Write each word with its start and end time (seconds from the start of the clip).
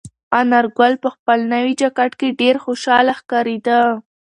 انارګل 0.39 0.93
په 1.03 1.09
خپل 1.15 1.39
نوي 1.53 1.73
جاکټ 1.81 2.11
کې 2.19 2.37
ډېر 2.41 2.55
خوشحاله 2.65 3.13
ښکارېده. 3.19 3.79